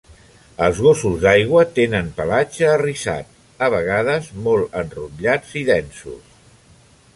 [0.67, 6.35] Els gossos d'aigua tenen pelatge arrissats, a vegades molt enrotllats i densos.